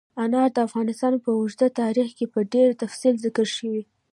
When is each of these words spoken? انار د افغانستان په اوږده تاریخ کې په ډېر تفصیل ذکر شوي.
انار 0.23 0.49
د 0.55 0.57
افغانستان 0.67 1.13
په 1.23 1.29
اوږده 1.37 1.67
تاریخ 1.81 2.09
کې 2.17 2.25
په 2.33 2.39
ډېر 2.53 2.69
تفصیل 2.81 3.15
ذکر 3.25 3.47
شوي. 3.55 3.83